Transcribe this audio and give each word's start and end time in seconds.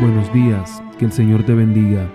buenos 0.00 0.32
días, 0.32 0.82
que 0.98 1.04
el 1.04 1.12
Señor 1.12 1.42
te 1.42 1.54
bendiga. 1.54 2.08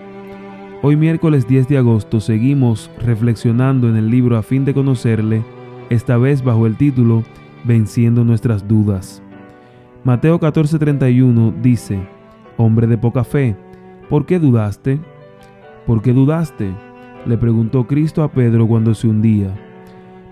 Hoy 0.81 0.95
miércoles 0.95 1.47
10 1.47 1.67
de 1.67 1.77
agosto 1.77 2.19
seguimos 2.19 2.89
reflexionando 2.99 3.87
en 3.87 3.95
el 3.95 4.09
libro 4.09 4.37
a 4.37 4.43
fin 4.43 4.65
de 4.65 4.73
conocerle, 4.73 5.43
esta 5.91 6.17
vez 6.17 6.43
bajo 6.43 6.65
el 6.65 6.77
título 6.77 7.23
Venciendo 7.63 8.23
nuestras 8.23 8.67
dudas. 8.67 9.21
Mateo 10.03 10.39
14:31 10.39 11.53
dice, 11.61 11.99
Hombre 12.57 12.87
de 12.87 12.97
poca 12.97 13.23
fe, 13.23 13.55
¿por 14.09 14.25
qué 14.25 14.39
dudaste? 14.39 14.99
¿Por 15.85 16.01
qué 16.01 16.11
dudaste? 16.11 16.71
le 17.27 17.37
preguntó 17.37 17.85
Cristo 17.85 18.23
a 18.23 18.31
Pedro 18.31 18.67
cuando 18.67 18.95
se 18.95 19.07
hundía. 19.07 19.53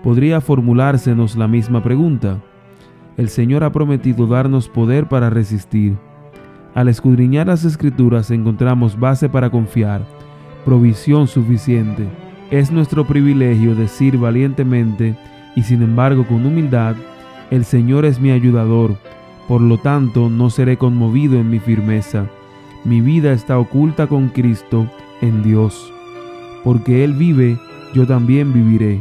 Podría 0.02 0.40
formulársenos 0.40 1.36
la 1.36 1.46
misma 1.46 1.82
pregunta. 1.84 2.40
El 3.16 3.28
Señor 3.28 3.62
ha 3.62 3.70
prometido 3.70 4.26
darnos 4.26 4.68
poder 4.68 5.08
para 5.08 5.30
resistir. 5.30 5.96
Al 6.74 6.88
escudriñar 6.88 7.46
las 7.46 7.64
escrituras 7.64 8.32
encontramos 8.32 8.98
base 8.98 9.28
para 9.28 9.48
confiar, 9.48 10.04
provisión 10.64 11.28
suficiente. 11.28 12.08
Es 12.50 12.72
nuestro 12.72 13.06
privilegio 13.06 13.76
decir 13.76 14.18
valientemente 14.18 15.16
y 15.54 15.62
sin 15.62 15.82
embargo 15.82 16.26
con 16.26 16.44
humildad, 16.44 16.96
el 17.52 17.64
Señor 17.64 18.04
es 18.04 18.18
mi 18.20 18.32
ayudador, 18.32 18.96
por 19.46 19.60
lo 19.60 19.78
tanto 19.78 20.28
no 20.28 20.50
seré 20.50 20.76
conmovido 20.76 21.38
en 21.38 21.48
mi 21.48 21.60
firmeza. 21.60 22.26
Mi 22.84 23.00
vida 23.00 23.32
está 23.32 23.56
oculta 23.58 24.08
con 24.08 24.28
Cristo 24.28 24.86
en 25.20 25.44
Dios. 25.44 25.92
Porque 26.64 27.04
Él 27.04 27.12
vive, 27.12 27.56
yo 27.94 28.04
también 28.06 28.52
viviré. 28.52 29.00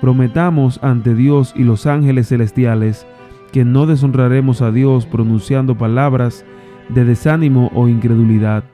Prometamos 0.00 0.80
ante 0.82 1.14
Dios 1.14 1.52
y 1.54 1.64
los 1.64 1.86
ángeles 1.86 2.28
celestiales 2.28 3.06
que 3.52 3.64
no 3.64 3.86
deshonraremos 3.86 4.62
a 4.62 4.72
Dios 4.72 5.06
pronunciando 5.06 5.76
palabras 5.76 6.44
de 6.88 7.04
desánimo 7.04 7.70
o 7.74 7.88
incredulidad. 7.88 8.64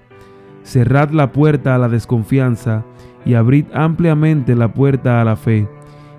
Cerrad 0.62 1.10
la 1.10 1.32
puerta 1.32 1.74
a 1.74 1.78
la 1.78 1.88
desconfianza 1.88 2.84
y 3.24 3.34
abrid 3.34 3.66
ampliamente 3.72 4.54
la 4.54 4.72
puerta 4.72 5.20
a 5.20 5.24
la 5.24 5.36
fe. 5.36 5.68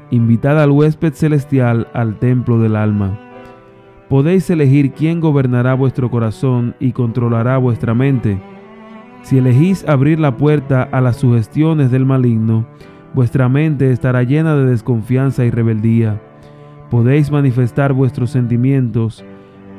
Invitad 0.10 0.62
al 0.62 0.72
huésped 0.72 1.14
celestial 1.14 1.88
al 1.94 2.20
templo 2.20 2.60
del 2.60 2.76
alma. 2.76 3.20
Podéis 4.10 4.50
elegir 4.50 4.92
quién 4.92 5.22
gobernará 5.22 5.74
vuestro 5.74 6.12
corazón 6.12 6.76
y 6.80 6.92
controlará 6.92 7.58
vuestra 7.58 7.94
mente. 7.94 8.42
Si 9.22 9.38
elegís 9.38 9.88
abrir 9.88 10.20
la 10.20 10.36
puerta 10.36 10.84
a 10.84 11.00
las 11.00 11.18
sugestiones 11.18 11.92
del 11.92 12.06
maligno, 12.06 12.66
vuestra 13.14 13.48
mente 13.48 13.92
estará 13.92 14.24
llena 14.24 14.56
de 14.56 14.66
desconfianza 14.66 15.46
y 15.46 15.52
rebeldía. 15.52 16.20
Podéis 16.90 17.32
manifestar 17.32 17.94
vuestros 17.94 18.32
sentimientos, 18.32 19.24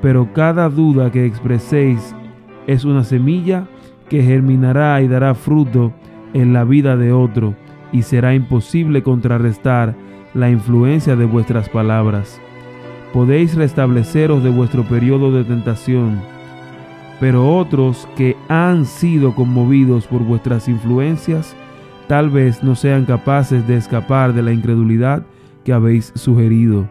pero 0.03 0.33
cada 0.35 0.69
duda 0.69 1.11
que 1.13 1.25
expreséis 1.25 2.15
es 2.67 2.85
una 2.85 3.05
semilla 3.05 3.69
que 4.11 4.23
germinará 4.23 5.01
y 5.01 5.09
dará 5.09 5.35
fruto 5.35 5.93
en 6.35 6.53
la 6.53 6.65
vida 6.65 6.97
de 6.97 7.13
otro, 7.13 7.55
y 7.93 8.03
será 8.03 8.35
imposible 8.35 9.03
contrarrestar 9.03 9.95
la 10.35 10.51
influencia 10.51 11.15
de 11.15 11.25
vuestras 11.25 11.69
palabras. 11.69 12.41
Podéis 13.13 13.55
restableceros 13.55 14.43
de 14.43 14.51
vuestro 14.51 14.83
periodo 14.85 15.31
de 15.31 15.45
tentación, 15.45 16.21
pero 17.21 17.57
otros 17.57 18.09
que 18.17 18.37
han 18.49 18.87
sido 18.87 19.35
conmovidos 19.35 20.07
por 20.07 20.23
vuestras 20.23 20.69
influencias, 20.69 21.55
tal 22.09 22.31
vez 22.31 22.65
no 22.65 22.75
sean 22.75 23.05
capaces 23.05 23.69
de 23.69 23.77
escapar 23.77 24.33
de 24.33 24.43
la 24.43 24.53
incredulidad 24.53 25.23
que 25.65 25.73
habéis 25.73 26.13
sugerido 26.17 26.89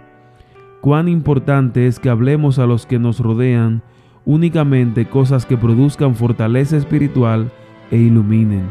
cuán 0.82 1.08
importante 1.08 1.88
es 1.88 2.00
que 2.00 2.10
hablemos 2.10 2.60
a 2.60 2.66
los 2.66 2.86
que 2.86 3.00
nos 3.00 3.20
rodean 3.20 3.84
únicamente 4.26 5.06
cosas 5.06 5.46
que 5.46 5.58
produzcan 5.58 6.16
fortaleza 6.16 6.76
espiritual 6.76 7.52
e 7.92 7.98
iluminen. 7.98 8.66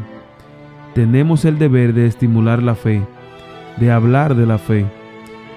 Tenemos 0.93 1.45
el 1.45 1.57
deber 1.57 1.93
de 1.93 2.05
estimular 2.05 2.61
la 2.61 2.75
fe, 2.75 3.01
de 3.77 3.91
hablar 3.91 4.35
de 4.35 4.45
la 4.45 4.57
fe. 4.57 4.85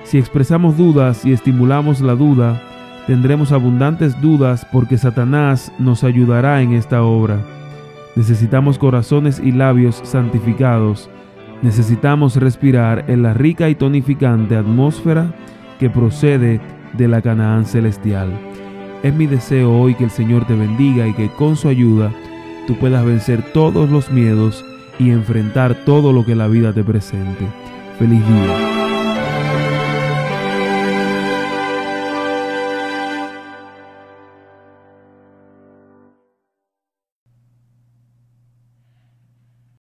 Si 0.05 0.19
expresamos 0.19 0.77
dudas 0.77 1.25
y 1.25 1.33
estimulamos 1.33 2.01
la 2.01 2.15
duda, 2.15 2.62
tendremos 3.07 3.51
abundantes 3.51 4.21
dudas 4.21 4.67
porque 4.73 4.97
Satanás 4.97 5.73
nos 5.78 6.05
ayudará 6.05 6.62
en 6.62 6.73
esta 6.73 7.03
obra. 7.03 7.39
Necesitamos 8.15 8.78
corazones 8.78 9.41
y 9.41 9.51
labios 9.51 10.01
santificados. 10.05 11.11
Necesitamos 11.62 12.37
respirar 12.37 13.05
en 13.09 13.23
la 13.23 13.34
rica 13.34 13.69
y 13.69 13.75
tonificante 13.75 14.57
atmósfera 14.57 15.34
que 15.79 15.91
procede 15.91 16.61
de 16.93 17.09
la 17.09 17.23
Canaán 17.23 17.65
celestial. 17.67 18.33
Es 19.03 19.15
mi 19.15 19.27
deseo 19.27 19.73
hoy 19.73 19.95
que 19.95 20.05
el 20.05 20.11
Señor 20.11 20.47
te 20.47 20.55
bendiga 20.55 21.07
y 21.07 21.15
que 21.15 21.29
con 21.29 21.57
su 21.57 21.69
ayuda 21.69 22.12
tú 22.67 22.77
puedas 22.77 23.05
vencer 23.05 23.43
todos 23.53 23.91
los 23.91 24.11
miedos 24.11 24.65
y 24.99 25.11
enfrentar 25.11 25.75
todo 25.84 26.13
lo 26.13 26.25
que 26.25 26.34
la 26.34 26.49
vida 26.49 26.73
te 26.73 26.84
presente. 26.84 27.47
Feliz 27.99 28.27
día. 28.27 28.84